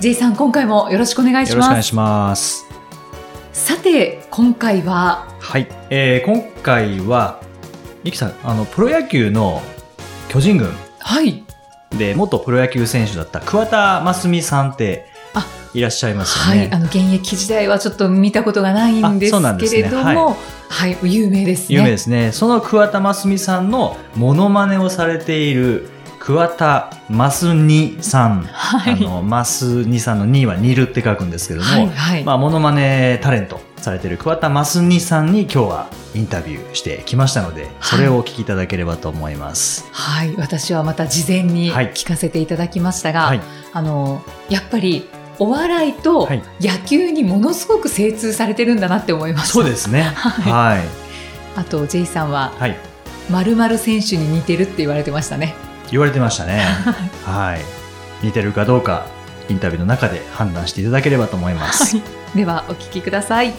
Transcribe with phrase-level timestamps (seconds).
[0.00, 2.66] J さん今回もよろしくお願いしますよろしくお願いします。
[3.52, 5.66] さて今回ははい。
[5.90, 7.40] えー、今回は、
[8.04, 9.60] リキさん、あの、プロ野球の
[10.28, 11.42] 巨人軍はい
[11.90, 16.70] で元プロ野球選手だった桑田真澄さんってあいらっしゃいますはい、よね。
[16.72, 20.36] あの現役時代はちょっと見たことがないんですけれども、
[20.68, 21.76] はい、有名ですね。
[21.76, 22.30] 有名ですね。
[22.30, 25.88] その桑田真澄さんのモノマネをされている
[26.28, 28.42] 桑田真澄さん。
[28.42, 28.92] はい。
[28.92, 32.24] あの、マスニさんの2は煮るって書くんですけども、はい、はい。
[32.24, 39.88] まあ、モノマネタレントされている桑田真澄さんに今日はインタビューしてきましたので、それをお聞きいただければと思います。
[39.90, 43.40] はい、私はまた事前にはい聞かせていただきましたが、はい。
[43.72, 49.48] あの、やっぱりお笑いとはい野球にものすごく精通されてるんだなって思いました。
[49.54, 50.02] そうですね。
[50.14, 50.84] はいはい。
[51.56, 52.76] あと、J さんは、はい。
[53.30, 55.54] 〇〇選手に似てるって言われてましたね。
[55.90, 56.62] 言われてましたね。
[57.24, 57.60] はい。
[58.22, 59.06] 似てるかどうか、
[59.48, 61.96] インタビューの中で判断していただければと思います。
[61.96, 62.02] は
[62.34, 62.36] い。
[62.36, 63.52] では、お聞きください。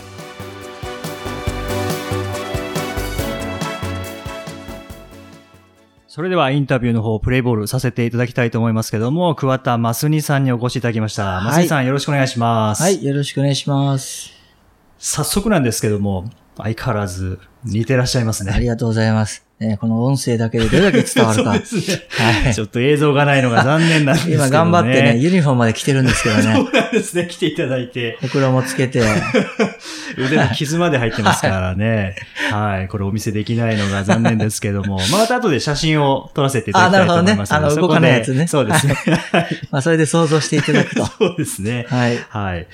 [6.07, 11.37] それではインタビューの方、プレイボールさせていただきたいと思いますけども、桑田真澄さんにお越しいただきました。
[11.37, 12.83] はい真澄さん、よろしくお願いします。
[12.83, 14.31] はい、よろしくお願いします。
[14.97, 18.51] 早速なんですけども、相変わらず似てらっしゃいますね。
[18.51, 19.48] ありがとうございます。
[19.59, 21.53] ね、この音声だけでどれだけ伝わるか。
[21.65, 22.07] そうですね。
[22.09, 24.47] はいちょっと映像がないのが残念なんですけどね。
[24.47, 26.59] 今頑張ってね、ユニフォームまで着てるんですけどそね。
[26.71, 27.27] うなんですね。
[27.29, 29.03] 来ていただいて、ほくろもつけて。
[30.17, 32.15] 腕の傷まで入ってますからね。
[32.51, 32.87] はい。
[32.87, 38.95] これお見せできないのが残念ですけども、また後で写真を撮らせていただきたいと思いますあなるほどねあの動かないやつねそうですね。
[39.71, 41.05] まあ、それで想像していただくと。
[41.05, 41.85] そうですね。
[41.89, 42.17] はい。
[42.29, 42.67] はい。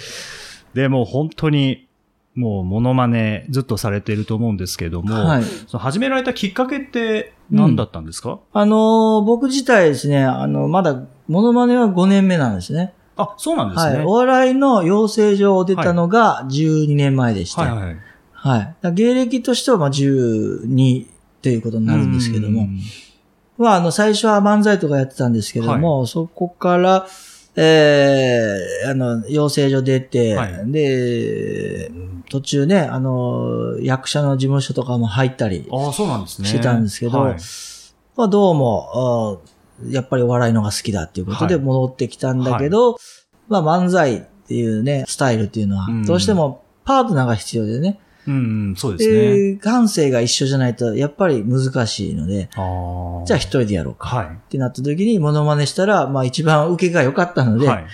[0.75, 1.88] でもう本当に、
[2.35, 5.44] もうモノマネずっとされていると思うんですけども、はい。
[5.44, 12.94] その始められたきっかけって何だったんですか、あのー僕自体ですね、あの、まだ、モノマネは5年目なんですね。
[13.18, 13.97] あ、そうなんですね。
[13.97, 14.06] はい。
[14.06, 17.62] お笑いの養成所を出たのが12年前でして。
[17.62, 17.97] はいはい。
[18.34, 18.57] は
[18.91, 18.94] い。
[18.94, 21.07] 芸歴としては、まあ、12
[21.41, 22.62] ということになるんですけども。
[22.62, 22.79] うん
[23.57, 27.07] まあ、あの、最初は漫才とかやってたんですけども、そこから、
[27.57, 30.71] ええあの、養成所出て、はい。
[30.71, 31.89] で、
[32.29, 35.65] 途中ね、あの、役者の事務所とかも入ったり。
[36.45, 37.38] してたんですけどはい。
[38.17, 39.55] まあ、どうも、あ
[39.89, 41.63] やっぱりお笑いのが好きだっていうことではい。
[41.63, 42.97] 戻ってきたんだけど、
[43.47, 49.16] まあ、漫才っていうね、スタイルっていうのはうん、どうしてもパートナーが必要でね、うんうん、そうですね。
[49.53, 52.50] で、感性が一緒じゃないと、やっぱり難しいので。
[53.25, 54.08] じゃあ一人でやろうか。
[54.08, 54.25] はい。
[54.28, 57.86] ってなった時にモノマネしたら、まあ一番受けが良かったので、はい。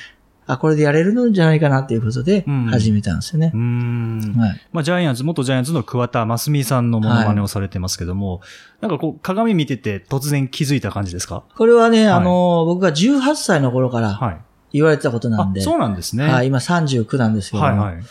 [0.47, 3.59] あ、これでやれるのじゃないかなっていうことでうん始めたんですよねうー。
[3.59, 4.33] ん。
[4.37, 4.61] はい。
[4.73, 8.41] まあ、ジャイアンツ、元ジャイアンツの桑田真澄さんのモノマネをされてますけども、
[8.81, 11.43] なんかこう、鏡見てて突然気づいた感じですか？
[11.55, 14.37] これはね、いあの、僕が18歳の頃からはい。
[14.73, 16.25] 言われてたことなんで、あそうなんですね。
[16.25, 18.03] はい、今39なんですけども、はいはい。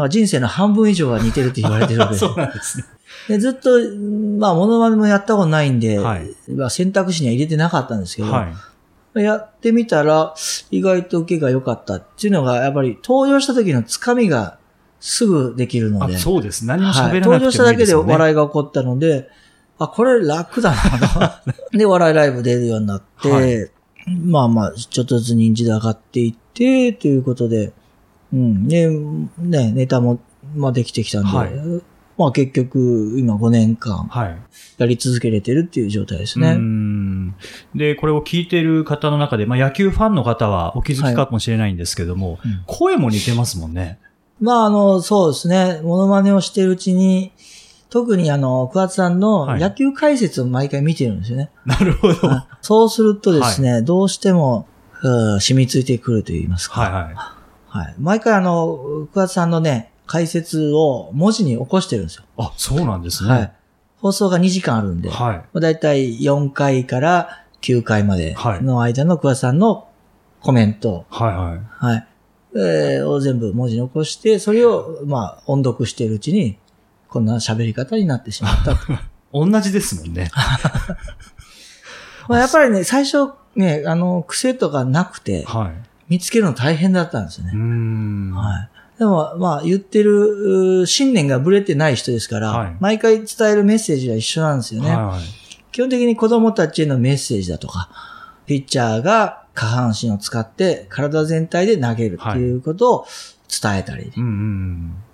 [0.00, 2.84] なんか人生の半分以上は似てるって言われてるわけです そうなんですね。
[3.28, 3.70] でずっと、
[4.38, 8.48] まあ、モノマネもやったことないんで、はいまあ選択肢には入れてなかったんですけど、は
[9.14, 9.20] い。
[9.22, 10.34] やってみたら、
[10.70, 14.58] 意外と受けが良かったっていうのが、やっぱり登場した時のつかみが
[15.00, 16.64] すぐできるのあで、そうです。
[16.64, 17.94] 何もはい、喋らなくてもいい登場しただけで。
[17.94, 19.28] 笑いが起こったので、
[19.78, 21.50] あ、これ楽だなと。
[21.76, 23.70] で、笑いライブ出るようになって、はい
[24.06, 27.72] まあまあ、ちょっとずつ認知度上がっていって、ということで、
[28.32, 28.68] うん。
[28.68, 28.88] で、
[29.38, 30.20] ね、ネタも、
[30.54, 31.50] まあできてきたんで、はい
[32.20, 34.38] まあ結局、今5年間はい。
[34.76, 36.52] やり続けれてるっていう状態ですね。
[36.52, 37.34] ん
[37.74, 43.98] で、これを聞いている方の中で、まあ、野球ファンの方はお気づきかもしれないんですけども、うん声も似てますもんね。
[44.38, 45.80] まあ、あの、そうですね。
[45.82, 47.32] モノマネをしてるうちに、
[47.88, 51.50] 特にあの、桑田さんのはい野球解説を毎回見てるんですよね。
[51.64, 52.28] なるほど。
[52.28, 54.66] はあそうするとですね、どうしても、
[55.02, 56.86] うん染みついてくると言いますか。
[56.86, 57.39] いはい。
[57.70, 57.94] はい。
[57.98, 62.24] 毎回あの、桑田さんのね、解説を文字に起こしてるんですよ。
[62.36, 63.30] あ、そうなんですね。
[63.30, 63.52] はい。
[63.98, 65.60] 放送が2時間あるんで、はい。
[65.60, 69.88] だいたい4回から9回まではいの間の桑田さんの
[70.40, 71.60] コメント、はいはい。
[71.70, 72.06] はい。
[72.56, 76.58] えーを全部文字に起こして、それを、まあ、音読しているうちに、
[77.08, 78.78] こんな喋り方になってしまったと。
[79.32, 80.30] 同じですもんね。
[82.28, 85.89] まあ、やっぱりね、最初、ね、あの、癖とかなくて、はい。
[86.10, 87.52] 見つけるの大変だったんですよね。
[87.54, 88.32] ん。
[88.32, 88.98] はい。
[88.98, 94.90] でも、まあ、言ってるう信念がぶれてない人ですから、はい毎回伝えるメッセージは一緒なんですよね。
[94.90, 95.20] はいはい。
[95.72, 97.88] 基本的に子供たちへのメッセージだとか、
[98.44, 103.06] ピッチャーが下半身を使って体全体で投げるっていうことを
[103.62, 104.12] 伝えたり、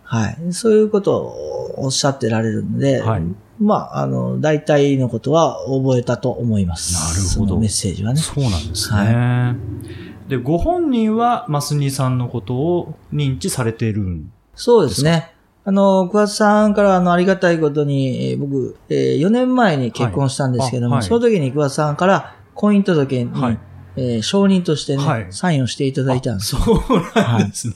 [0.02, 0.52] はい。
[0.52, 3.22] そういうことをおっしゃってられるので、はい
[3.58, 6.94] まあ、あの、大体のことは覚えたと思います。
[6.94, 8.16] なるほどそのメッセージはうん。
[8.16, 8.22] ね。
[8.22, 10.06] そうなんですね。
[10.28, 15.32] で、ご本人は、マスニさんのことを認知されているんそうですね。
[15.64, 23.58] あの、桑田さんからあの、ありがたいことに、えー僕、えー4年前に結婚したんですけども、はいあはいその時に桑田さんから婚姻届に、はい
[23.96, 26.56] えー承認としてね、はいサインをしていただいたんです。
[26.56, 27.75] あそうなんですね。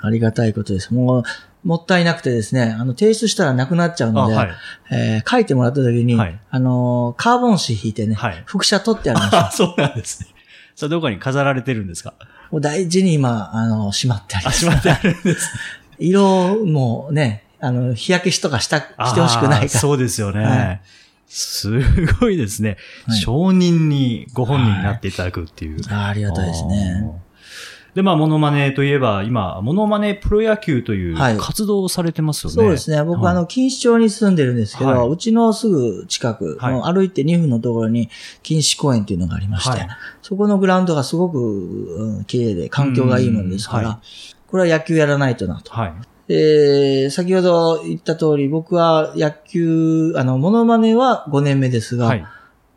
[0.00, 0.92] ありがたいことです。
[0.94, 1.22] もう、
[1.64, 4.50] もったいなくてですね、あの、提出したらなくなっちゃうあ、ので、はい。
[4.92, 9.46] えー書いてもらった時に、はいあのーカーボン紙引いてね、はい副写取ってありました。
[9.48, 10.28] あ、そうなんですね。
[10.76, 12.14] それどこに飾られてるんですか？
[12.52, 14.60] もう大事に今、あの、しまってありあ、ます。
[14.60, 15.50] しまってあるんです。
[15.98, 19.80] 色もね、あの、日焼けしとかした、してほしくないから。
[19.80, 20.44] そうですよね。
[20.44, 20.80] はい
[21.28, 21.80] す
[22.20, 22.76] ごいですね。
[23.08, 25.80] はい承認にご本人になっていただくっていう。
[25.88, 27.02] あーありがたいですね。
[27.96, 32.54] で、まあ、モノマネといえば、今、モノマネプロ野球というはい活動をされてますよね。
[32.54, 33.02] そうですね。
[33.02, 38.10] 僕、はいあの、錦糸町に住んでるんですけど、はいうちのすぐ近く、歩いて2分のところに
[38.46, 39.88] 錦糸公園っていうのがありまして、はい
[40.20, 43.98] そこのグラウンドがすごく、うん綺麗で環境がいいもんですから、
[44.48, 45.72] これは野球やらないとなと。
[45.72, 45.94] はい。
[46.28, 52.26] で、先ほど言った通り、僕は野球、あの、モノマネは5年目ですが、はい。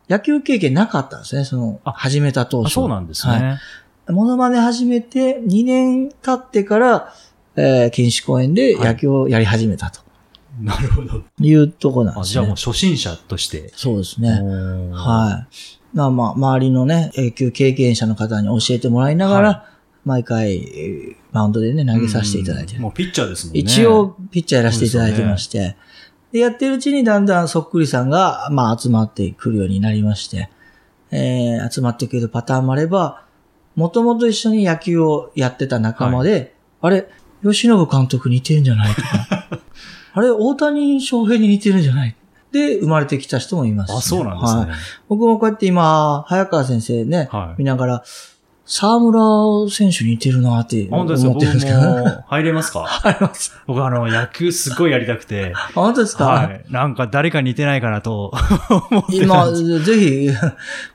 [0.08, 2.68] 野球経験なかったんですね、その、あ始めた当初。
[2.68, 3.32] あそうなんですね。
[3.32, 3.58] はい
[4.10, 7.14] モノマネ始めて2年経ってから、
[7.56, 10.00] えー、錦糸公園で野球をやり始めたと
[10.60, 11.22] なるほど。
[11.40, 12.32] いうところなんあですね。
[12.32, 13.72] じゃあもう初心者として。
[13.76, 14.30] そうですね。
[14.92, 15.46] は
[15.92, 15.96] い。
[15.96, 19.66] まあまあ、周りのね、野球経験者の方に教えてもらいながら、は
[20.04, 23.60] 毎回、えーマウンドでね、投げさせていただいてもうピッチャーですもんね。
[23.60, 25.76] 一応、ピッチャーやらせていただいてまして、
[26.32, 30.50] で、やってるうちにだんだんそっくりさんが、まあ、集まってくるようになりまして、
[31.12, 33.22] えー集まってくるパターンもあれば、
[33.80, 37.08] もともと一緒に野球をやってた仲間で、あれ、
[37.42, 39.48] 吉信監督似てるんじゃないとか、
[40.12, 42.14] あれ、大谷翔平に似てるんじゃない？
[42.52, 44.60] で、生まれてきた人もいますし、あ、そうなんですね。
[44.62, 44.70] はい。
[45.08, 47.60] 僕もこうやって今、早川先生ね、はい。
[47.60, 48.04] 見ながら、
[48.72, 51.14] 沢村選手に似てるなって思って
[51.44, 51.80] るんですけど。
[51.80, 52.86] 僕も入れますか？
[53.02, 53.52] あります。
[53.66, 55.52] 僕あの、野球すっごいやりたくて。
[55.56, 56.64] あ本当ですか、はい。
[56.70, 58.32] なんか誰か似てないかなと
[58.90, 59.50] 思って今。
[59.50, 60.30] ぜひ、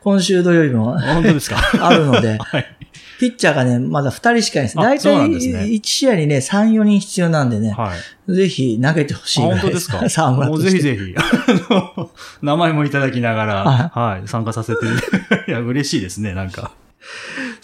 [0.02, 1.58] 今週土曜日も本当ですか？
[1.86, 2.66] あるので、 はい。
[3.20, 4.80] ピッチャーがね、まだ2人しかいないです。
[4.80, 7.92] あ大体そうなんですね1試合にね、3、4人必要なんでね、は
[8.30, 8.34] い。
[8.34, 10.08] ぜひ投げてほしい本当ですか？
[10.10, 10.62] 沢村もう。
[10.62, 11.14] ぜひぜひ。
[12.42, 14.86] 名前もいただきながら、ははい、参加させて、
[15.50, 16.72] いや、嬉しいですね、なんか。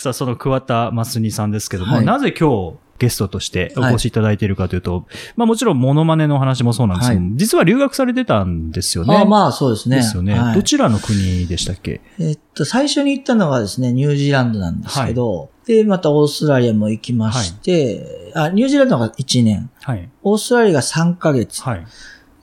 [0.01, 9.15] さあ、その桑田真澄さんですけども、はいなぜ今日ゲストとしてお越しいただいているかというと、まあもちろんモノマネの話もそうなんですけど、は実は留学されてたんですよね。
[9.15, 9.95] あまあ、そうですね。
[9.97, 12.01] ですよね、はいどちらの国でしたっけ？
[12.19, 20.09] えっと、最初に行ったのがですね、ニュージーランドなんですけど、で、またオーストラリアも行きまして、あ、ニュージーランドが1年、はい。
[20.21, 21.85] オーストラリアが3ヶ月、はい。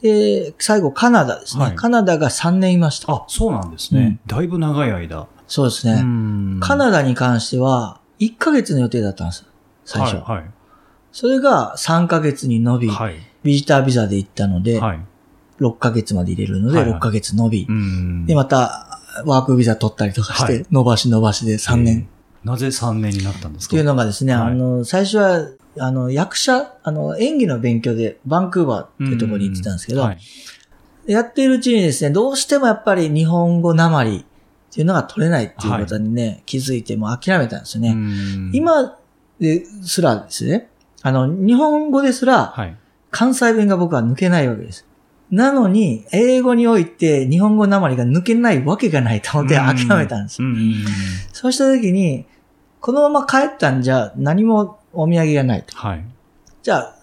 [0.02, 1.64] で、最後カナダですね。
[1.64, 3.12] はいカナダが3年いました。
[3.12, 4.18] あ、そうなんですね。
[4.26, 5.28] だいぶ長い間。
[5.48, 6.00] そうですね。
[6.02, 9.46] うんカナダに関しては、1ヶ月の予定だったんですよ。
[9.84, 10.16] 最初。
[10.30, 10.50] はい。
[11.10, 13.16] それが3ヶ月に伸び、はい。
[13.42, 15.00] ビジタービザで行ったので、はい。
[15.60, 22.08] 6ヶ月まで入れるので、はいはい6ヶ月伸び、うんで、また、ワークビザ取ったりとかしはいて、伸ばし伸ばしで3年
[22.44, 23.70] なぜ3年になったんですか？
[23.70, 25.48] っていうのがですね、はいあの、最初は、
[25.80, 30.18] あの、役者、あの、演技の勉強で、バンクーバーっていうところに行ってたんですけど、はい。
[31.06, 34.26] やっているうちにですね、どうしてもやっぱり日本語なまり
[34.70, 37.90] っていうのが取れないっていうことにね、気づいてもう諦めたんですよね。
[37.90, 38.98] うん、今
[39.40, 40.68] ですらですね、
[41.02, 42.76] あの、日本語ですら、はい。
[43.10, 44.86] 関西弁が僕は抜けないわけです。
[45.30, 50.42] なのに、英語において日本語なまりが抜けないわけがないと思って諦めたんです。
[51.32, 52.26] そうした時に、
[52.80, 55.76] このまま帰ったんじゃ何もお土産がないと。
[55.76, 56.04] はい。
[56.62, 56.94] じゃあ、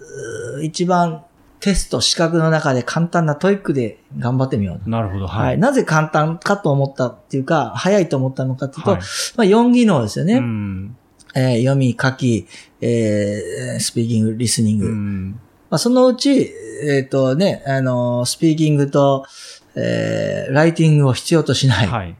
[0.62, 1.24] 一番
[1.60, 4.90] テスト、資格の中で簡単な TOEIC で頑張ってみようと。
[4.90, 5.28] なるほど。
[5.28, 5.42] は。
[5.42, 5.58] はいい。
[5.58, 9.00] なぜ簡単かと思ったっていうか、早いと思ったのかというと、はい
[9.38, 10.36] まあ4技能ですよね。
[10.36, 10.98] うん。
[11.36, 12.48] えー読み、書き、
[12.82, 14.88] えースピーキング、リスニング。
[14.88, 15.32] うん。
[15.70, 16.52] まあ、そのうち、
[16.84, 19.26] えっ、とね、あのースピーキングと、
[19.76, 22.16] えーライティングを必要としない、はい。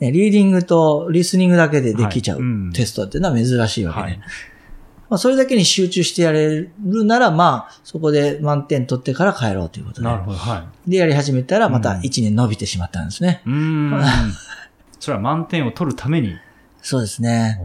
[0.00, 0.12] ね。
[0.12, 2.40] リーディングとリスニングだけでできちゃう、
[2.74, 4.06] テストっていうのは珍しいわけで。
[4.06, 4.20] はい。
[5.12, 10.06] まあ、それだけに集中してやれるなら、まあ、そこで満点取ってから帰ろうということで。
[10.06, 10.38] なるほど。
[10.38, 10.90] はい。
[10.90, 13.42] で、やり始めたら、またうん1年伸びてしまったんですね。
[13.44, 14.02] うん。
[14.98, 16.34] それは満点を取るために。
[16.80, 17.60] そうですね。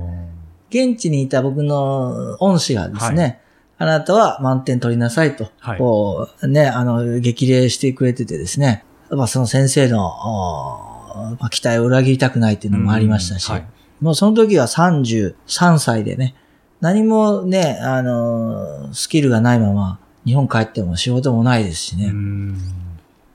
[0.70, 3.40] 現地にいた僕の恩師がですね、
[3.78, 13.66] あなたは満点取りなさいと、はいこう、ね、あの、激励してくれててですね、まあその先生の、おまあ、期待を裏切りたくないっていうのもありましたし、うんはい
[14.02, 16.36] もうその時は33歳でね、
[16.82, 22.08] 何もね、あの、スキルがないまま、日本帰っても仕事もないですしね。
[22.08, 22.58] うん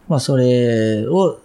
[0.09, 1.39] まあ、それを、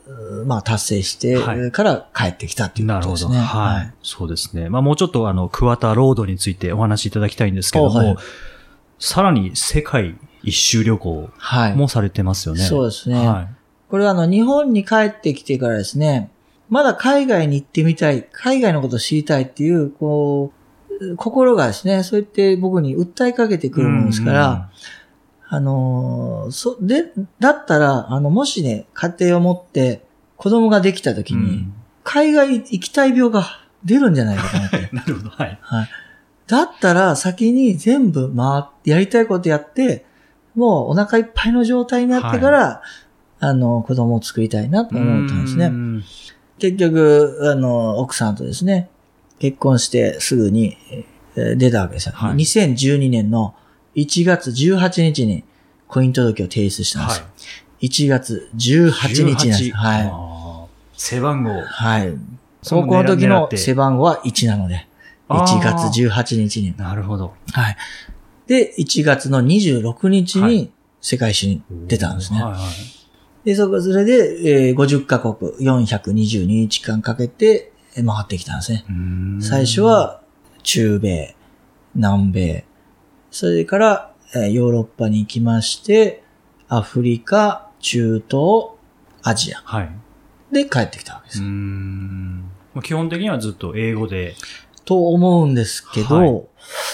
[0.46, 3.13] まあ、達成してはいから帰ってきたっていうなるほど。
[3.16, 3.46] ことですね。
[3.46, 3.94] はい。
[4.04, 4.68] そうですね。
[4.70, 8.18] まあもうちょっとあの、桑田ロードについてお話しいただきたいんですけども、おはい
[9.00, 11.75] さらに世界一周旅行はい。
[11.75, 12.62] もされてますよね。
[12.62, 13.27] そうですね。
[13.27, 13.48] はい。
[13.89, 16.32] これはあの、日本に帰ってきてからですね、
[16.70, 20.57] まだ海外に行ってみたい、海外のことを知りたいっていう、こう、
[21.18, 24.70] 心がですね、そうやって僕に訴えかけてくるものですから、
[25.50, 31.68] あのーそ、で、だったら、あの、もしね、家庭を持って子供ができた時に、
[32.04, 33.46] 海外行きたい病が
[33.84, 34.89] 出るんじゃないかと思って。
[34.94, 35.30] なるほど。
[35.30, 35.58] はい。
[35.62, 35.89] はい。
[36.48, 40.06] だったら先に全部回って、やりたいことやって、
[40.56, 42.82] もうお腹いっぱいの状態になってから、
[43.39, 45.66] あの、子供を作りたいなと思ったんですね。
[45.66, 46.04] うん
[46.60, 48.89] 結局、あの、奥さんとですね、
[49.39, 52.13] 結婚してすぐにえー出たわけですよ。
[52.15, 53.53] はい2012年の
[53.96, 55.44] 1月18日に
[55.88, 57.32] 婚姻届を提出したんですはよ。
[57.82, 57.88] い。
[57.88, 59.63] 1月18日なんです。
[59.65, 60.70] 18はい。
[61.00, 61.62] 背番号。
[61.62, 62.13] はい。
[62.67, 64.88] 高校の時の背番号は1なので、
[65.27, 66.75] あー1月18日に。
[66.75, 67.34] なるほど。
[67.51, 67.77] はい。
[68.48, 72.41] で、1月の26日はに世界史に出たんですね。
[72.41, 72.62] はいはい。
[73.46, 78.86] で、そこ、それで、えー50カ国422日間かけてえー回ってきたんですね。
[78.89, 80.22] うん最初、は
[80.63, 81.36] 中米、
[81.96, 82.66] 南米、
[83.32, 86.24] それから、えーヨーロッパに行きまして、
[86.70, 88.72] アフリカ、中東、
[89.24, 89.92] アジアはい。
[90.51, 91.42] で帰ってきたわけでうす。
[91.44, 92.42] ん。
[92.74, 94.36] まあ基本的にはずっと英語で。
[94.86, 96.44] と思うんですけど、はい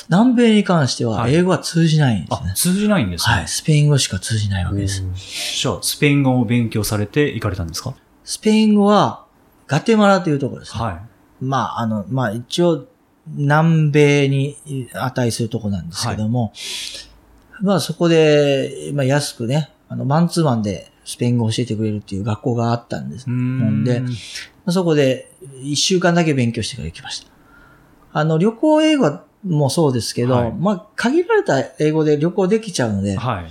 [0.10, 3.36] 南米に関してははい英語は通じないんですあね。、通じないんですね。
[3.36, 3.48] はい。
[3.48, 5.04] スペイン語しか通じないわけです。
[5.62, 7.94] じゃあ、スペイン語を勉強されて行かれたんですか？
[8.24, 9.23] スペイン語は、
[9.74, 10.84] ガテマラというところですね。
[10.84, 11.02] は
[11.42, 12.86] まあ、あの、まあ一応、
[13.26, 14.56] 南米に
[14.94, 16.54] 値するとこなんですけども、
[17.62, 23.28] まあそこで、まあ安くね、あの、マンツーマンでスペイン語を教えてくれるっていう学校があったんです。
[23.28, 24.08] んで、ま
[24.68, 25.32] あそこで
[25.64, 27.32] 一週間だけ勉強してから行きました。
[28.12, 33.46] あの、旅行英語もそうですけど、はいまあ限られた英語で旅行できちゃうので、はい。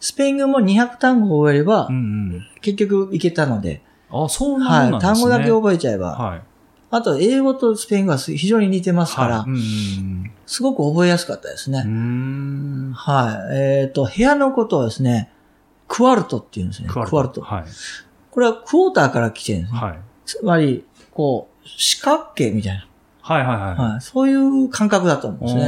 [0.00, 1.98] スペイン語も200単語を覚えれば、うんう
[2.36, 2.46] ん。
[2.60, 3.82] 結局いけたので、
[4.12, 5.12] あ、そうなはい、んですね。
[5.14, 6.42] 単語だけ覚えちゃえば、はい。
[6.90, 11.78] あと、英語とスペイン語は非常に似てますから、はいすごく覚えやすかったですね。
[12.94, 13.56] はい。
[13.56, 15.32] えっ、と、部屋のことをですね、
[15.88, 16.90] クワルトって言うんですね。
[16.90, 17.40] クワルト。
[17.40, 17.64] はい。
[18.30, 19.80] これはクォーターから来てるんですね。
[19.80, 19.98] はい。
[20.26, 22.86] つまり、こう、四角形みたいな、
[23.22, 23.92] はいはいはい。
[23.92, 24.00] はい。
[24.02, 25.64] そういう感覚だと思うんですね。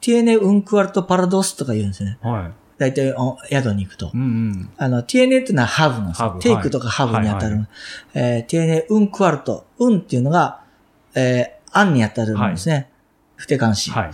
[0.00, 2.18] ティエネ・ウンクワルト・パラドスとか言うんですね。
[2.22, 2.52] はい。
[2.78, 4.16] 大体お宿に行くとう。
[4.16, 4.70] んうん。
[4.76, 6.22] あの、ティエネっていうのはハブなんです。
[6.22, 7.56] よテイクとかハブに当たる。
[7.56, 7.68] はい
[8.14, 9.66] えーティエネ・ウンクワルト。
[9.78, 10.60] ウンっていうのが、
[11.14, 12.90] えーアンに当たるんですね。
[13.36, 13.90] 不定冠詞。
[13.90, 14.10] はい。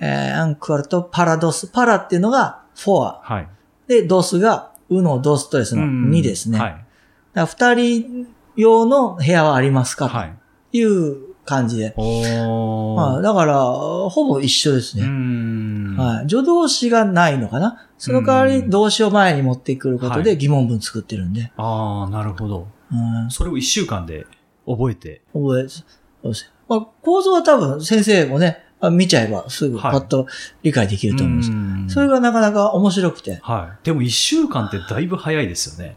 [0.00, 1.68] えーアンクワルト・パラドス。
[1.68, 3.20] パラっていうのがフォア。
[3.22, 3.48] はい。
[3.88, 6.58] で、ドスが、ウのドストレスのうん2ですね。
[6.60, 6.70] はい。
[6.70, 6.84] だか
[7.34, 10.08] ら二人用の部屋はありますか？
[10.08, 10.34] はい。
[10.70, 11.94] という感じで。
[11.96, 15.06] まあ、だから、ほぼ一緒ですね。
[15.06, 15.96] ん。
[15.96, 16.28] はい。
[16.28, 17.88] 助動詞がないのかな？
[17.96, 21.52] その代わり動詞を前に持ってくることはいで疑問文作ってるんで。
[21.56, 22.68] ああ、なるほど。
[22.92, 22.94] う
[23.26, 23.30] ん。
[23.30, 24.26] それを一週間で
[24.66, 25.22] 覚えて。
[25.32, 25.82] 覚え、そ
[26.24, 26.52] うです。
[26.68, 30.26] まあ、構造は多分先生もね、あ見ちゃえばすぐパッと
[30.62, 31.50] 理解できると思います。
[31.50, 33.38] うんそれがなかなか面白くて。
[33.42, 33.84] はい。
[33.84, 35.96] でも一週間ってだいぶ早いですよね。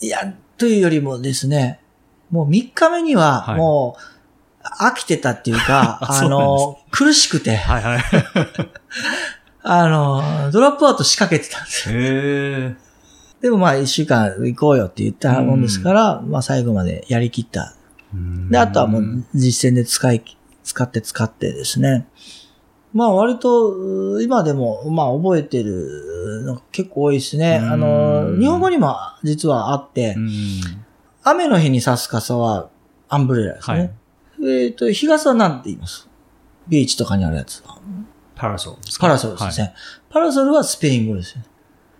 [0.00, 1.80] いや、というよりもですね、
[2.30, 4.13] もう3日目にははいもう
[4.64, 8.02] 飽きてたっていうか、 あの、苦しくて、はいはい。
[9.62, 12.84] あの、ドロップアウト仕掛けてたんですよ。
[13.40, 17.74] でもまあ1週間行こうよって言ったもんですから、まあ最後までやりきった。
[18.50, 20.22] で、あとはもう実践で使い、
[20.62, 22.06] 使って使ってですね。
[22.94, 27.60] まあ割と、今でも、まあ覚えてるの結構多いですね。
[27.62, 30.30] うんあの、日本語にも実はあってう、ん。
[31.22, 32.68] 雨の日に差す傘は
[33.08, 33.94] アンブレラですはいね。。
[34.46, 36.08] えっ、と、日傘は何て言います
[36.68, 37.62] ビーチとかにあるやつ。
[38.34, 39.06] パラソルですか？
[39.06, 39.74] パラソルですね。
[40.10, 41.44] パラソルはスペイン語ですね。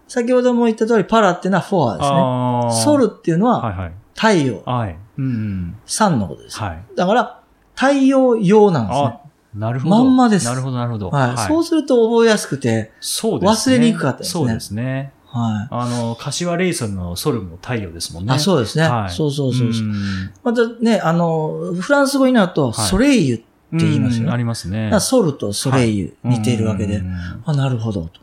[0.08, 2.84] 先ほども言った通り、パラっていうのはフォアですね。
[2.84, 3.92] ソルっていうのははいはい。
[4.14, 4.96] 太陽、はい。
[5.18, 5.76] うんうん。
[6.18, 6.58] のことです。
[6.58, 6.84] はい。
[6.96, 7.40] だから、
[7.74, 9.20] 太陽用なんですね
[9.56, 9.90] あ。、なるほど。
[9.90, 11.10] まんまですなるほど、なるほど。
[11.10, 11.38] はい。
[11.48, 13.76] そうすると覚えやすくて、そうですね。
[13.76, 15.12] 忘れにくかったですねそうですね。
[15.34, 18.26] はあの、柏レイソンのソルも太陽ですもんい。
[18.26, 18.34] ね。
[18.34, 18.84] あ、そうですね。
[18.84, 19.82] はいそうそうそうそう。
[19.82, 24.26] んまたね、あの、フランス語になると、はいソレイユ、言いますよね。
[24.26, 24.90] うんありますね。
[25.00, 27.14] ソルとソレイユ似ているわけで、うん
[27.44, 28.20] あ、なるほどと。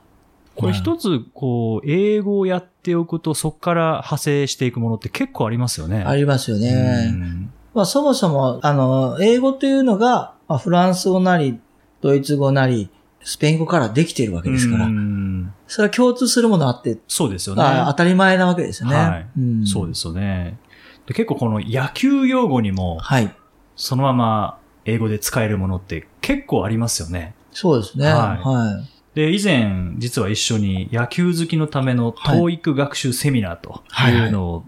[0.56, 6.03] これ一つ、こう、英語をやっておくと、そこから派生していくものって結構ありますよね。
[6.03, 7.10] ありますよね。
[7.10, 11.60] うんまあ、そもそも、あの、英語というのが、まあ、フランス語なり、
[12.01, 12.89] ドイツ語なり、
[13.23, 17.63] スペイン語からできているわけですから、うんそれは共通するものあって、そうですよね。
[17.63, 18.95] あ当たり前なわけですよね。
[18.95, 20.57] はいうんそうですよね。
[21.05, 23.33] で結構この野球用語にも、はい。
[23.75, 27.33] そのまま英語で使えるものって結構ありますよね。
[27.51, 28.07] そうですね。
[28.07, 28.91] ははい。
[29.15, 34.65] で、以前、実は一緒に野球好きのためのはい TOEIC 学習セミナーというのを、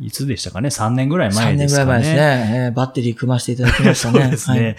[0.00, 1.86] いつでしたかね ?3 年ぐらい3前ですかね。
[1.86, 2.62] 年ぐらい前ですね。
[2.66, 4.30] えーバッテリー組ませていただきました そうね。
[4.30, 4.58] ですね。
[4.60, 4.76] はい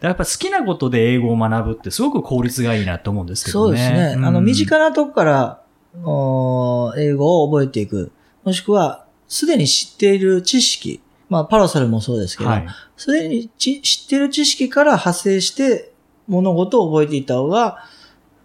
[0.00, 3.78] やっぱ好きなことで英語を学ぶってすごく効率がいいなと思うんですけどね。
[3.78, 4.20] そうですね。
[4.22, 5.60] んあの、身近なとこから、
[6.04, 8.12] おー英語を覚えていく。
[8.44, 11.00] もしくは、すでに知っている知識。
[11.28, 12.66] まあ、パラソルもそうですけど、はい。
[12.96, 15.92] すでにち知っている知識から派生して
[16.28, 17.78] 物事を覚えていった方が、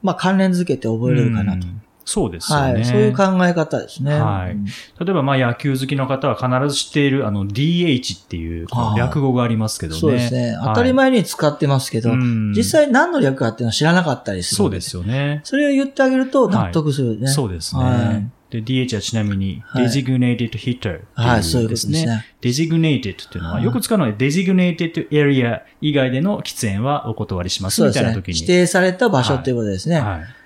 [0.01, 1.67] まあ、関連づけて覚えれるかなと。
[1.67, 2.73] うんそうですよね。
[2.73, 2.85] はい。
[2.85, 4.17] そういう考え方ですね。
[4.17, 4.65] はいうん
[4.99, 9.99] 例えば、まあ、野球好きの方は必ず知っている、あの、DH っていう、略語がありますけどね。
[9.99, 10.55] そうですね。
[10.55, 14.57] はい当たり前に使ってますけど、うん実際何の略かっていうのは知らなかったりする。
[14.57, 15.41] そうですよね。
[15.43, 17.27] それを言ってあげると納得するね。
[17.27, 17.83] そうですね。
[17.83, 22.23] はいで、DH はちなみに、はい designated hitter はい、そういうことですね。
[22.41, 22.69] ですね。
[22.69, 27.83] designated っていうのは、はいよく使うのは designated area 以外での喫煙はお断りします。
[27.83, 28.35] みたいな時に。
[28.35, 29.99] 指定された場所っていうことですね。
[29.99, 30.36] はい。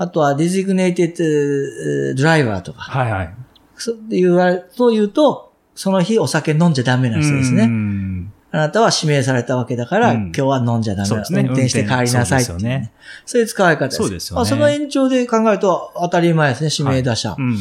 [0.00, 2.80] あとは designated driver とか。
[2.80, 3.34] はいはい。
[3.76, 7.66] そう言われ、と言うと、その日お酒飲んじゃダメな人ですうね。
[7.66, 11.14] んあなたは指名されたわけだから、うん今日は飲んじゃダメだ。
[11.14, 12.92] そうですね運転して帰りなさいっていう、運転そうですよね
[13.26, 13.96] そういう使い方です。
[13.98, 17.36] そうですよねまあその延長で考えると当たり前ですね、指名打者。
[17.38, 17.58] うんうんうん。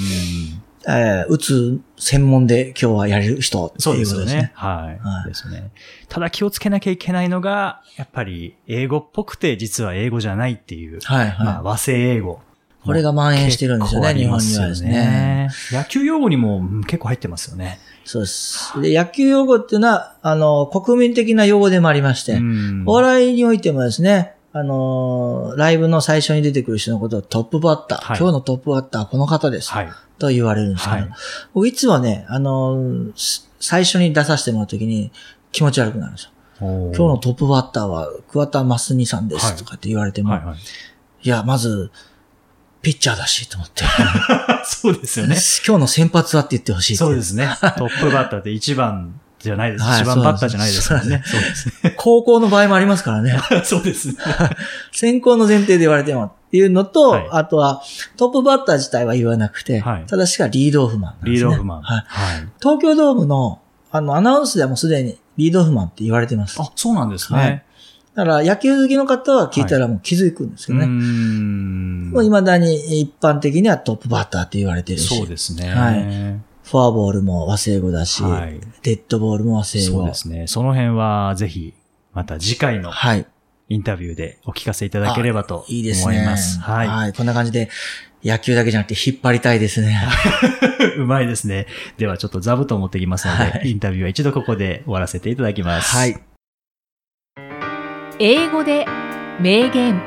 [0.88, 4.52] えー打つ専門で今日はやれる人っていうそうことですね。
[4.56, 5.00] はい。
[5.06, 5.72] はいですね。
[6.08, 11.46] ただ気をつけなきゃいけないのが、やっぱり英語っぽくて実は英語じゃないっていう、はいはい。
[11.46, 12.42] まあ和製英語。
[12.86, 15.50] これが蔓延してるんですよね、日結構あります本にはですね。
[15.72, 17.78] 野球用語にもうん結構入ってますよね。
[18.06, 18.82] そうです。
[18.82, 29.90] で、野球用語っていうのは、あの、国民的な用語でもありまして、うんお笑いにおいてもですね、あのーライブの最初に出てくる人のことをトップバッター、はい今日のトップバッターはこの方です、はい。
[30.20, 31.10] と言われるんですけど、はい
[31.54, 33.12] 僕いつもね、あの
[33.60, 35.12] 最初に出させてもらうときに
[35.52, 36.32] 気持ち悪くなるんですよ。
[36.60, 40.58] 今今日のトップバッターは桑田真澄さんではいすとかって言われても、いはいはい。
[41.24, 41.92] や、まず、
[42.82, 43.84] ピッチャーだしと思って、
[44.64, 45.36] そうですよね。
[45.68, 47.50] 今日の先発はって言ってほしいそうですね。
[47.78, 49.84] トップバッターって一番じゃないです。
[49.84, 51.22] はい一番バッターじゃないですからね。
[51.26, 51.94] そうですね。
[51.98, 53.38] 高校の場合もありますからね。
[53.66, 54.16] そうですね。
[54.94, 57.82] 先行の前提で言われてもいうのと、はいあとは
[58.18, 61.32] トップバッター自体は言わなくて、はいただしがリードオフマンなんです、ね。
[61.32, 61.82] リードオフマン。
[61.82, 62.04] はい。
[62.08, 62.48] はい。
[62.60, 66.60] 東京ドームの、あの、アナウンスでもすでにリードオフマンって言われてます。
[66.62, 67.70] あ、そうなんですはねい。
[68.16, 70.86] だから野球好きの方は聞いたらもう気づくんですよね。
[70.86, 75.70] うーんもう未だに一般的にはトップバッターって言われてるし、そうですね。
[75.70, 80.00] はいフォアボールも和製語だし、はいデッドボールも和製語。
[80.00, 80.48] そうですね。
[80.48, 81.74] その辺はぜひ、
[82.14, 83.26] また次回のはい。
[83.70, 86.16] インタビューでお聞かせいただければといいですね。
[86.18, 86.60] 思います。
[86.60, 87.14] はい。
[87.14, 87.70] こんな感じで、
[88.24, 89.96] 野球だけじゃなくて引っ張りたいですね。
[90.98, 91.68] うまいですね。
[91.98, 95.96] ではちょっと座布団持ってきますので、はいインタビューは一度ここで終わらせていただきます。
[95.96, 96.20] はい。
[98.18, 98.86] 英語で
[99.40, 100.02] 名言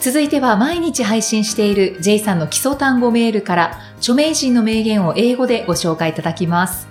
[0.00, 6.88] 続いては毎日配信している J さんの基礎単語メールから著名人の名言を英語でご紹介いただきます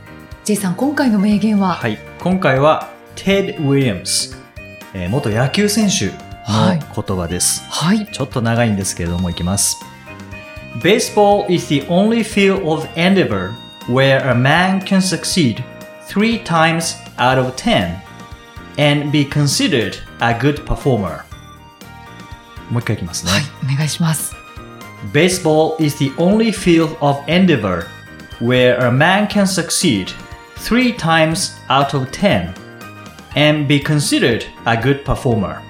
[0.50, 2.00] J さん今回の名言は、はい。
[2.18, 4.36] 今回は、テッド・ウィリアムス、
[4.96, 6.08] えー元野球選手
[6.52, 7.62] はいの言葉です。
[7.70, 9.78] はいちょっと長いんですけれども、いきます。
[10.82, 13.52] Baseball is the only field of endeavor
[13.88, 15.64] where a man can succeed
[16.08, 18.00] three times out of ten
[18.80, 21.26] and be considered a good performer.
[22.72, 23.34] もう一回いきますね。
[23.64, 24.34] お願いします
[25.14, 27.86] Baseball is the only field of endeavor
[28.42, 30.08] where a man can succeed
[30.64, 32.54] three times out of ten
[33.36, 35.62] and be considered a good performer.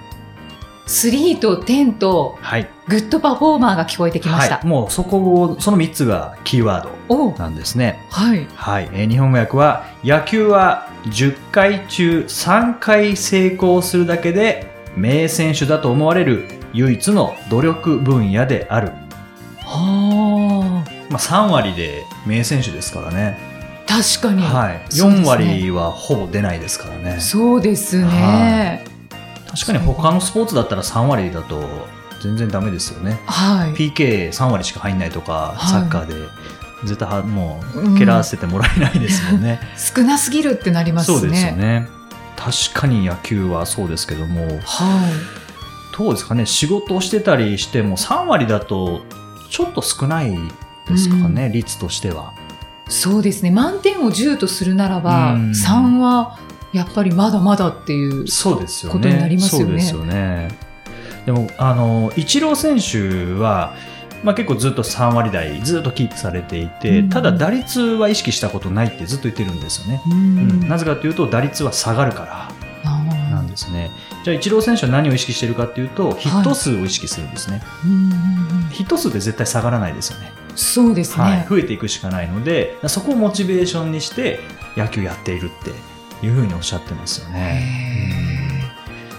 [0.88, 2.68] 3と10とはい。
[2.88, 4.66] グッドパフォーマーが聞こえてきました、はい。
[4.66, 8.04] もうそこを、その3つがキーワーおドなんですね。
[8.10, 8.90] はいはい。
[8.92, 18.92] えー日本語訳は、野球は10回中3回成功するだけで名選手だと思われる唯一の努力分野である。
[19.60, 23.49] はまあ3割で名選手ですからね。
[23.90, 24.86] あ確かに、はい。
[24.90, 27.20] 4そうですね割はほぼ出ないですからね。
[27.20, 28.86] そうですね
[29.50, 31.64] 確かに他のスポーツだったら3割だと
[32.22, 33.20] 全然ダメですよね。
[33.26, 36.14] はい PK3 割しか入んないとか、はいサッカーで
[36.84, 39.60] 絶対はもうんう蹴らせてもらえないですもんね。
[39.78, 41.20] 少なすぎるってなりますね。
[41.20, 41.88] そうですよね。
[42.38, 45.12] 確かに野球はそうですけども、は
[45.98, 49.02] どうですかね、仕事をしてたりしても3割だと
[49.50, 50.34] ちょっと少ない
[50.88, 52.32] ですかね、率としては。
[52.90, 52.92] い。
[52.92, 53.52] そうですね。
[53.52, 56.38] 満点を10とするならば、うん3は
[56.74, 58.28] やっぱりまだまだっていう。
[58.28, 58.98] そうですよね。
[59.00, 60.50] ことになりますよねですよね。
[61.26, 63.74] でも、あの、イチロー選手は、
[64.24, 70.02] まあ、結構ずっと3割台ずっとキープされていて、うんただ打率は意識したことないってずっと言ってるんですよね。
[70.08, 72.52] ううんんなぜかというと打率は下がるから
[73.32, 73.92] なんですね。
[74.24, 77.62] じゃあイチロー選手は何を意識してるかっていうとヒット数を意識するんですね。
[77.86, 80.32] うんうんうんヒット数って絶対下がらないですよね。
[80.60, 81.24] そうですね。
[81.24, 84.40] はい、増えていくしかないのでそこをモチベーションにして
[84.76, 87.90] 野球やっているっていうふうにおっしゃってますよね。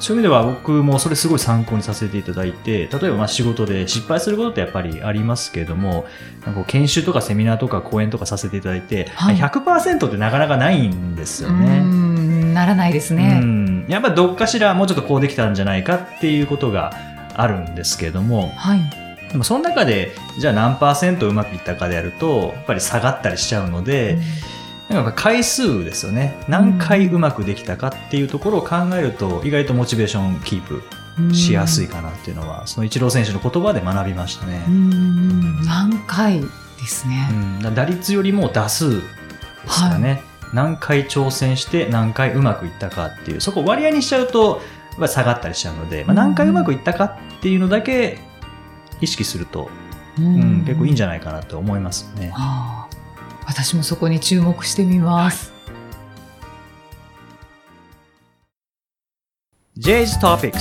[0.01, 6.07] そういう意味では僕もそれすごい参考にさせていただいて例えばまあ仕事で失敗することってやっぱりありますけれども
[6.47, 11.81] なんか研修とかセミナーとか講演とかさせていただいて、はい100%ってなかなかないんですよね。
[11.81, 13.41] んならないですうね。
[13.41, 16.95] んやっぱどっかしらもうちょっとこうできたんじゃないかっていうことが
[17.35, 19.00] あるんですけれどもはい。
[19.31, 24.19] でもその中でじゃあ何パーセントうまくいったかでやるとやっぱり下がったりしちゃうので、
[24.89, 26.43] なんか回数ですよね。
[26.49, 30.83] 何回うまくできたかっていうところを考えると意外とモチベーションキープ
[31.19, 34.65] うんしやすいかなっていうのは、そのイチロー選手の言葉で学びましたね。
[34.67, 34.71] う。
[34.71, 36.47] ん何回で
[36.87, 37.29] すね。
[37.31, 39.07] うん、だ打率よりも打数で
[39.69, 44.61] すかね、何回挑戦して何回うまくいったかっていうそこを割合にしちゃうと
[44.99, 48.19] まあ下がったりしちゃうので、まあ、何回うまくいったかっていうのだけ
[49.01, 49.71] 意識すると、
[50.19, 52.33] ううん結構いいんじゃゃないかなと思いますね。
[52.35, 52.97] ああ
[53.47, 55.53] 私もそこに注目してみます。
[59.79, 60.61] J's Topics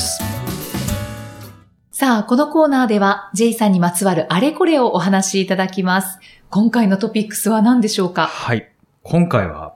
[1.91, 6.19] さあ、このコーナーでは J さんにまつわるあれこれをお話しいただきます。
[6.49, 8.28] 今回のトピックスは何でしょうか？
[8.28, 8.71] はい。
[9.04, 9.75] 今回は、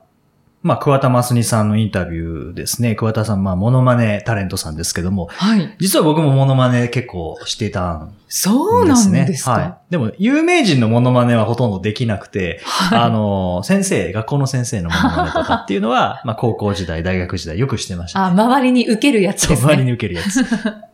[0.63, 2.95] まあ、桑田真澄さんのインタビューですね。
[2.95, 5.75] 桑田さん、まあ、モノマネタレントさんですけども、はい。
[5.77, 9.25] 実は僕もモノマネ結構してたんそうなんですね。
[9.25, 9.77] ですかはい。
[9.89, 19.73] でも、有名人のモノマネはほとんどできなくて、はいあの、先生、学校の先生のモノマネとかっていうのは、まあ、高校時代、大学時代よくしてました、あ、周りに受けるやつそう、ですね。
[19.73, 20.45] 周りに受けるやつ。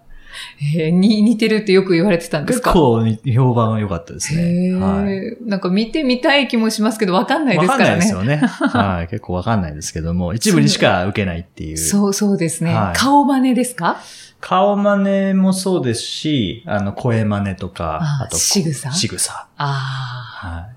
[0.75, 2.71] えーに似てるってよく言われてたんですか？
[2.71, 4.37] 結構評判は良かったですへ
[4.71, 4.75] ね。
[4.75, 5.33] はい。
[5.43, 7.97] ーなんか見てみたい気もしますけど、わかんないでわかんすからね。
[7.97, 8.37] ないですよね。
[8.69, 9.07] はい。
[9.07, 11.77] 結構わかんないですけども、一部にしか受けないっていう。
[11.77, 12.73] そうそうですね。
[12.73, 13.97] はい顔真似ですか？
[14.41, 18.91] 顔真似もそうですし、あの、声真似とか、ああと、仕草？
[18.91, 19.47] 仕草。
[19.57, 20.67] あは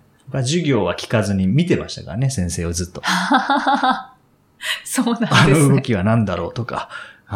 [0.41, 0.43] い。
[0.43, 3.03] 授業は聞かずに見てましたからね、先生をずっと。
[3.05, 4.15] あ。
[4.85, 5.69] そうなあんですね。
[5.69, 6.89] の動きは何だろうとか、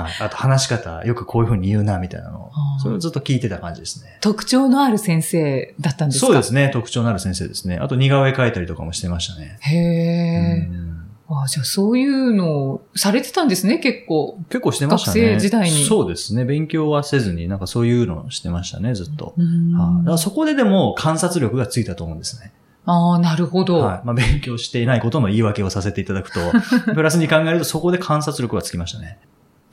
[0.02, 0.12] はい。
[0.20, 2.50] あと話し方、よくこういう風に言うな、みたいなのを
[2.82, 4.18] それをずっと聞いてた感じですね。
[4.20, 6.26] 特徴のある先生だったんですか？
[6.26, 7.78] そうですね、特徴のある先生ですね。
[7.78, 9.58] あと似顔絵描いたりとかもしてましたね。
[9.60, 10.68] へえ。
[10.70, 10.86] うん
[11.28, 14.38] あじゃあそういうのをされてたんですね、結構。
[14.48, 15.20] 結構してましたね。
[15.22, 16.44] 学生時代にそうですね。
[16.44, 19.34] 勉強はせずに、なんかそういうのをしてましたね、ずっと。
[19.36, 22.52] うんはいだからそこででも観察力がついたと思うんですね。
[22.84, 23.80] ああ、なるほど。
[23.80, 24.00] はい。
[24.06, 26.38] まあ、勉強していないことの言い訳をさせていただくと、
[26.94, 29.18] プラスに考えるとそこで観察力がつきましたね。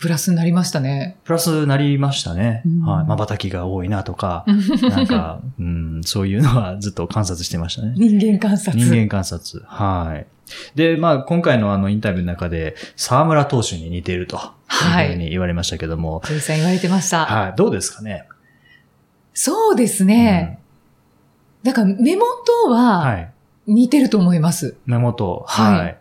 [0.04, 1.16] プラスになりましたね。
[1.24, 2.62] プラスなりましたね。
[2.66, 3.06] うんはい。
[3.06, 4.44] 瞬きが多いなとか、
[4.90, 7.94] なんか、 うん、そういうのはずっと観察してましたね。
[7.96, 8.78] 人間観察。
[8.78, 9.64] 人間観察。
[9.66, 10.28] はい。
[10.76, 14.36] で、まあ、今回のあのインタビューの中で、沢村投手に似ていると、
[14.68, 17.24] はいいうふうに言われましたけども、ジェイさん言われてました。
[17.24, 17.54] はい。
[17.56, 18.28] どうですかね？
[19.34, 20.60] そうですね。
[21.64, 22.26] だから目元
[22.68, 23.32] うんははい。
[23.68, 24.76] 似てると思います。
[24.86, 25.46] 目元。
[25.48, 25.98] はいはい。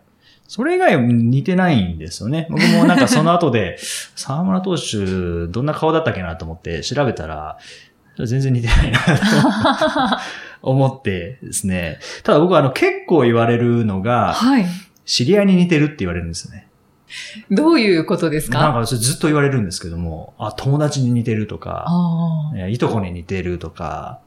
[0.47, 2.47] それ以外似てないんですよね。
[2.49, 3.77] 僕もなんかその後で、
[4.15, 7.57] 沢村投手、どんな顔だったっけなと思って調べたら、
[8.23, 8.99] 全然似てないな
[10.61, 11.99] と思ってですね。
[12.23, 14.65] ただ僕はあの結構言われるのが、はい。
[15.05, 16.67] 知り合いに似てるって言われるんですよね。
[17.51, 18.59] どういうことですか？
[18.59, 21.87] なんかずっと言われるんですけども、あ、友達に似てるとか、
[22.69, 24.19] いとこに似てるとか、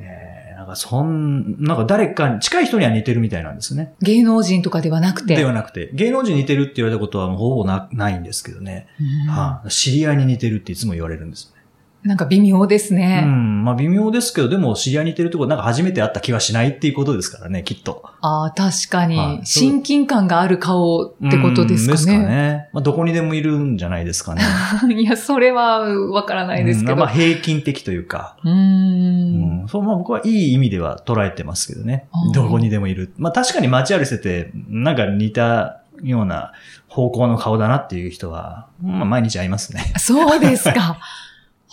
[0.00, 3.94] えーなんかそん、なんか誰かに、近い人には似てるみたいなんですね。
[4.02, 5.34] 芸能人とかではなくて。
[5.34, 8.86] ではなくて、芸能人に似てるって言われたことはもうほぼなないんですけどね。
[9.00, 11.54] うんはい知り合いに似てるっていつも言われるんです
[12.02, 13.00] なんか微妙ですね。
[13.00, 13.22] ね。
[13.24, 13.64] うん。
[13.64, 18.02] まあ微妙ですけど、でも知り合いに似てるところなんか初めて会った気はしないっていうことですからね、きっと。
[18.20, 22.18] ああ、確かに、はい親近感がある顔ってことですかうんですかね。
[22.18, 22.68] ね。
[22.72, 24.42] まあどこにでもいるんじゃないですかね。
[24.94, 26.92] いや、それはわからないですけど。
[26.92, 28.36] うんまあ平均的というか。
[28.44, 29.60] うーん。
[29.62, 32.06] うん、そう、まあ僕はいい意味では捉えてますけどね。
[32.34, 33.12] どこにでもいる。
[33.16, 36.52] まあ確かに街歩いてて、なんか似たような
[36.88, 39.92] 方向の顔だなっていう人は、まあ毎日会いますね。
[39.98, 40.98] そうですか。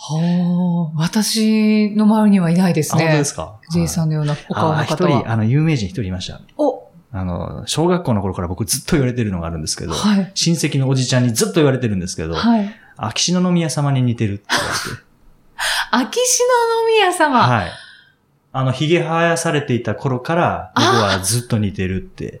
[0.00, 3.02] はあ、私の周りにはいないですね。
[3.02, 5.20] あ本当ですか？J さんのようなお顔の方は。
[5.20, 6.40] 人、あの、有名人一人いました。
[6.56, 10.30] お、あの、小学校の頃から僕ずっと言われてるのがあるんですけど、はい。
[10.34, 12.74] 親戚のおじちゃんにずっと言われてるんですけど、はい。
[12.96, 15.02] 秋篠宮様に似てるって言われて。
[15.90, 16.46] 秋篠
[16.86, 17.40] 宮様。
[17.48, 17.70] はい。
[18.52, 22.40] あの、髭生やされていた頃から、僕はずっと似てるって。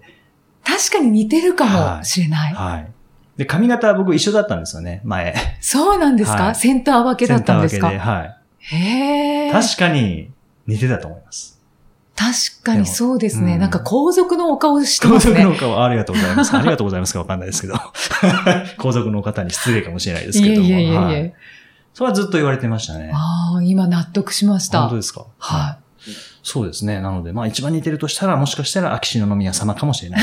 [0.64, 2.54] 確かに似てるかもしれない。
[2.54, 2.92] はい。
[3.38, 5.34] で、髪型は僕一緒だったんですよね、前。
[5.60, 7.88] そうなんですか、はいセンター分けだったんですか？
[7.88, 8.36] センター分けで、はい。
[8.76, 9.52] へえ。
[9.52, 10.30] 確かに
[10.66, 11.58] 似てたと思います。
[12.16, 13.54] 確かにそうですね。
[13.54, 15.42] うんなんか皇族のお顔して皇ますね。
[15.44, 16.52] 族の方ありがとうございます。
[16.56, 17.74] ありがとうございますかわかんないですけど。
[18.78, 20.68] 皇族の方に失礼かもしれないですけども。
[20.68, 20.96] いえいえいえいえ。
[20.98, 21.34] はい
[21.94, 23.10] それはずっと言われてましたね。
[23.12, 24.82] ああ、今納得しました。
[24.82, 25.24] 本当ですか？
[25.38, 26.10] はい。
[26.44, 27.00] そうですね。
[27.00, 30.20] なので、まあ一番似てるとしたら、もしかしたら秋篠宮様かもしれない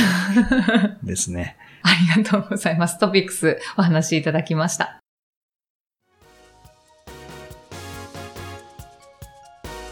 [1.04, 1.58] ですね。
[1.86, 2.98] ありがとうございます。
[2.98, 5.00] トピックスお話しいただきました。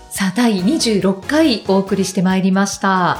[0.09, 3.19] さあ、第26回お送りしてまいりました。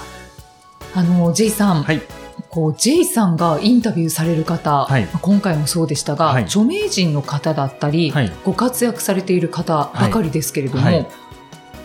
[0.95, 2.01] あの、J さん、はい。
[2.49, 8.31] こう J さんがインタビューされる方、はいまあ今回もそうでしたが、はい著名人の方だったり、はい。
[8.43, 11.11] ご活躍されている方ばかりですけれども、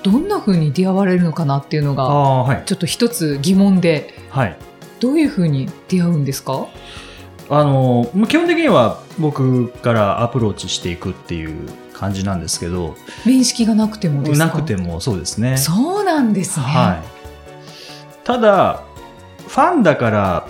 [0.03, 2.63] どんな風に出会われるのかなっていうのが。
[2.65, 4.57] ちょっと一つ疑問ではい。
[5.01, 6.67] どういう風に出会うんですか？
[7.51, 14.47] あの、まあ基本的には僕からアプローチしていくっていう感じなんですけど、面識がなくてもですか？
[14.47, 15.57] なくてもそうですね。
[15.57, 18.25] そうなんですね、はい。
[18.25, 18.83] ただ、
[19.47, 20.49] ファンだから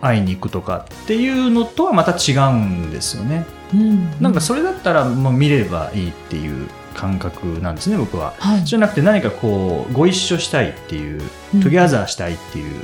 [0.00, 3.44] 会いに行くとかっていうのとはまた違うんですよね。
[3.74, 8.34] うんなんかそれだったらもう見ればいいっていう感覚なんですね、僕は。
[8.38, 8.64] はい。
[8.64, 11.22] じゃなくて何かこう、ご一緒したいっていう、
[11.54, 11.60] うん。
[11.60, 12.74] together したいっていう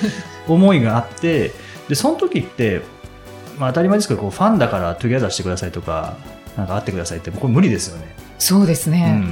[0.48, 1.52] 思いがあって、
[1.88, 2.82] で、その時って、
[3.58, 6.16] まあ当たり前ですけど、こうファンだから together してくださいとか、
[6.56, 8.20] なんか会ってくださいって、これ無理ですよね。
[8.40, 9.22] そうですね、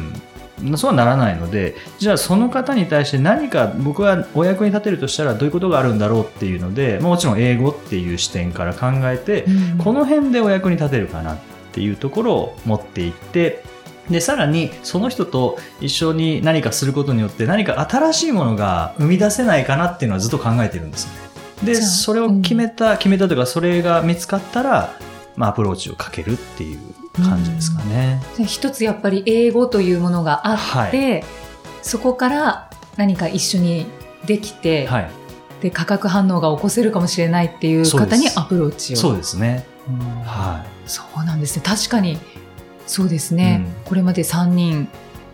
[0.63, 9.79] うん、そうはならないのでじゃあその方に対して何か僕はお役に立てるとしたらどういうことがあるんだろうっていうのでまあもちろん英語っていう視点から考えて、うん。
[9.79, 11.39] この辺でお役に立てるかなっ
[11.73, 13.65] ていうところを持っていって
[14.11, 21.29] でさらにその人と一緒に何かすることによって何か新しいものが生み出せないかなっていうのはずっと考えてるんですよね。
[21.65, 24.95] でそれを決めた、決めたというかそれが見つかったら、
[25.37, 26.79] まあ、アプローチをかけるっていう
[27.15, 28.23] 感じですかね。
[28.37, 31.25] じゃあ一つやっぱり英語というものがあって、
[31.83, 33.87] そこから何か一緒に
[34.25, 35.11] できて、はい、
[35.61, 38.97] で化学反応が起こせるかもしれないっていう方にアプローチを。
[38.97, 39.67] そうですね。
[39.89, 39.99] うん。
[40.23, 41.63] はそうなんですね。
[41.65, 42.19] 確かに
[42.89, 44.89] そうですね、うんこれまで3人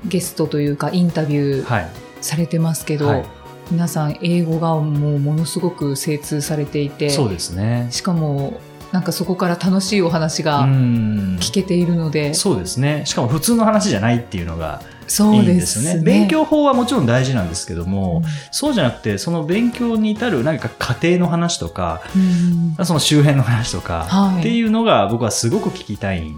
[0.04, 1.60] ゲストというかインタビュい。
[1.60, 1.88] ーはい。
[2.20, 3.24] されてますけど、はい
[3.70, 7.88] 皆さん英語がもうものすごく精通されていてそうですね。
[7.90, 8.60] しかも
[8.92, 11.38] なんかそこから楽しいお話うがん。
[11.40, 13.02] 聞けているので、そうですね。
[13.06, 15.90] しかも普通の話じゃないっていうのがいそいうんでですよね。
[15.92, 26.36] すね勉強法はもちろん大事なんですけども、うんそうじゃなくて、その勉強に至る何か家庭の話とか、うんその周辺の話とか、はいっていうのが僕はすごく聞きたいん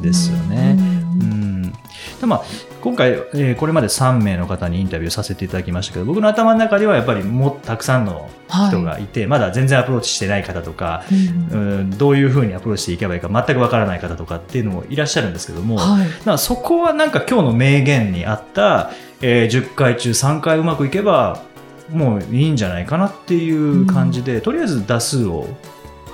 [0.00, 0.76] ですよね。
[0.78, 1.22] うん。
[1.22, 1.72] うん。
[2.20, 2.42] でまあ、
[2.80, 8.30] 今回、えーこれまで3名の方にインタビューさせていただきましたけど僕の頭の中ではやっぱりもたくさんの
[8.68, 11.04] 人がいて、まだ全然アプローチしてない方とか、
[11.52, 11.78] うん。
[11.78, 16.08] うんどういうふうにアプローチしていけばいいか全くわからない方とかっていうのもいらっしゃるんですけども、はい。
[16.08, 21.42] だからそこはなんか今日の名言にあった、えー10回中3回うまくいけば
[21.90, 25.46] もういいんじゃないかなっていう感じで、とりあえず打数を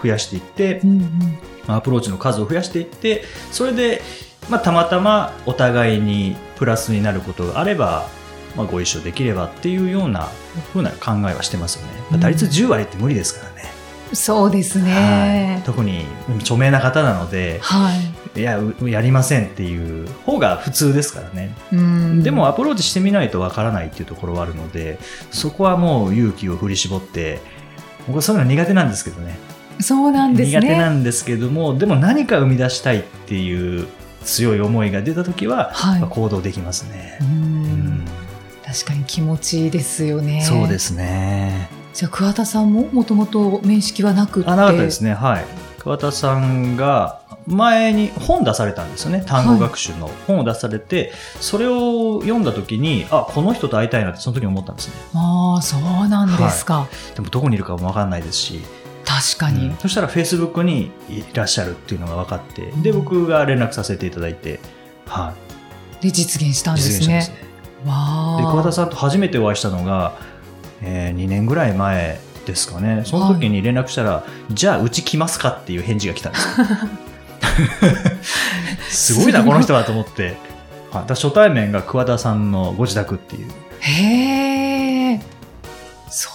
[0.03, 4.03] 増やしていって、うんうんアプローチの数を増やしていってそれで、
[4.49, 8.09] まあ、たまたまお互いにプラスになることがあれば、
[8.57, 10.29] まあ、ご一緒できればっていうような
[10.73, 13.63] ふうな考えはしてますよね、まあ打率10割って無理ですからね、
[14.13, 14.89] そうですはい。
[14.89, 15.63] ね。
[15.65, 16.07] 特に
[16.41, 18.41] 著名な方なのではい。
[18.41, 22.23] いやうやりませんっていう方が普通ですからね、うん。
[22.23, 24.99] でもアプローチしてみないとわからないっていうところはあるので
[25.31, 27.41] そこはもう勇気を振り絞って
[28.07, 29.37] 僕はそういうの苦手なんですけどね
[29.81, 30.61] そうなんですね。
[30.61, 33.89] 苦手なんですけどもでも何か生み出したいっていう
[34.25, 36.01] 強い思いが出た時は、はい。
[36.01, 37.19] まあ行動できますね。
[38.65, 40.43] 確かに気持ちいいですよね。
[40.43, 41.69] そうですね。
[41.93, 44.51] じゃあ桑田さんももともと面識はなくって？
[44.51, 45.13] あなかったですね。
[45.13, 45.45] はい。
[45.79, 49.25] 桑田さんが前に本出されたんですよね。
[49.27, 50.09] 単語学習の。
[50.29, 54.95] 本を出されて、それを読んだ時にあこの人と会いたいなってその時に思ったんですね。
[55.13, 56.87] ああ、そうなんですか。
[57.17, 58.63] でもどこにいるかも分かんないですし、
[59.21, 59.69] 確かに。
[59.69, 64.61] うんそしたらフェイスブックにいらっしゃるっていうのが分かってで僕が連絡させていただいて
[65.07, 65.53] はい
[66.03, 67.15] で、実現したんですね。
[67.15, 67.37] ですね
[67.87, 68.41] わあ。
[68.43, 70.15] で桑田さんと初めてお会いしたのが、
[70.83, 77.59] えー2年ぐらい前ですかねその時に連絡したら、じゃあうち来ますかっていう返事が来たんですよ
[78.91, 80.37] すごいな、この人はと思って。
[80.91, 83.51] はい、だ初対面が桑田さんのご自宅っていう。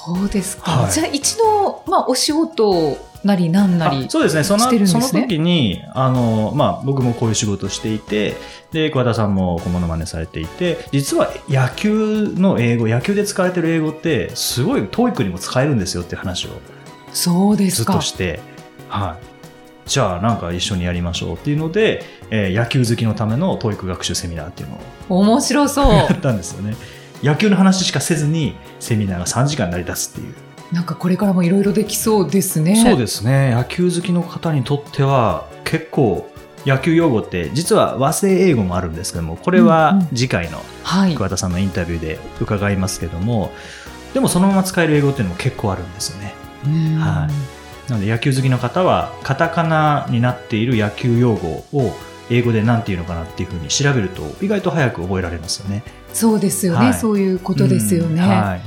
[0.08, 0.72] そうですか。
[0.72, 4.10] はいじゃあ一度、まあお仕事なりなんなりあ。
[4.10, 4.44] そうですね。
[4.44, 8.36] その、ねその時に、あの、まあ、僕もこういう仕事をしていて、
[8.72, 16.50] で、桑田さんも小物真似されていて、実は野球の英語、野球で使われてる英語って、すごい TOEIC にも使えるんですよって話を
[17.12, 18.06] そうですかずっと。
[18.06, 18.40] して、
[18.88, 19.18] は
[19.86, 19.90] い。
[19.90, 25.94] じゃあ、なんか一緒にやりましょうっていうので、えー野球好きのための TOEIC 学習セミナーっていうのを面白そう。
[25.94, 26.76] やったんですよね。
[27.24, 30.34] 野球の話しかせずに、セミナーが3時間成り立つっていう。
[30.72, 32.76] なんかこれからもいろいろできそうですね。
[32.76, 33.52] そうですね。
[33.52, 36.30] 野球好きの方にとっては、結構、
[36.66, 41.16] 野球用語って、実は和製英語もあるんですけども、これうんうはん次回のはい。
[41.16, 43.52] 桑田さんのインタビューで伺いますけども、
[44.14, 46.34] でもそのまま使える英語っていうのも結構あるんですよね。
[46.66, 47.58] うんはい
[47.90, 51.96] なので野球好きの方は、カタカナになっている野球用語を
[52.30, 55.84] 英語で何て言うのかなっていうふうに調べると、意外と早く覚えられますよね。
[56.14, 58.22] そうですよね、はいそういうことですよね。
[58.22, 58.62] うんはい。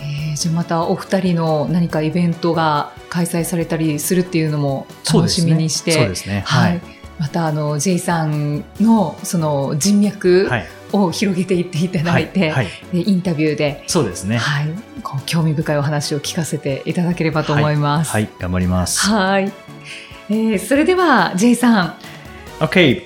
[0.00, 6.42] えーじゃあまたお二人の何かイベントが開催されたりするっていうのも楽しみにして、そうですね。
[6.46, 6.80] ははいい。
[7.18, 10.66] またあの J さんのその人脈はい。
[10.92, 12.68] を広げていっていただいて、はい。
[12.92, 14.36] でインタビューで、そうですね。
[14.36, 14.68] はい、
[15.02, 18.12] こう興味深いお話を聞かせていただければと思います。
[18.12, 18.28] はい。
[18.38, 19.00] 頑張ります。
[19.08, 19.52] はい。
[20.28, 21.94] えーそれでは J さん、
[22.60, 23.05] Okay,